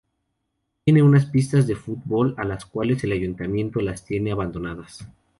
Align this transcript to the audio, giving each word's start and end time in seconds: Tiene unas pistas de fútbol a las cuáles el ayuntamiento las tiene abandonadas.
Tiene 0.83 1.03
unas 1.03 1.27
pistas 1.27 1.67
de 1.67 1.75
fútbol 1.75 2.33
a 2.39 2.43
las 2.43 2.65
cuáles 2.65 3.03
el 3.03 3.11
ayuntamiento 3.11 3.81
las 3.81 4.03
tiene 4.03 4.31
abandonadas. 4.31 5.07